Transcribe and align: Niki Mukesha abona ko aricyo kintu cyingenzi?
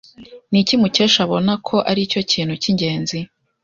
Niki 0.51 0.75
Mukesha 0.81 1.19
abona 1.25 1.51
ko 1.67 1.75
aricyo 1.91 2.19
kintu 2.31 2.53
cyingenzi? 2.61 3.19